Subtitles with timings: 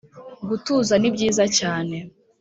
[0.49, 1.97] gutuza ni byiza cyane